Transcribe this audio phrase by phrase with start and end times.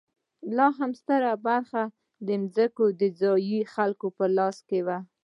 [0.55, 1.81] لا هم ستره برخه
[2.27, 4.97] ځمکې د ځايي خلکو په لاس کې وه.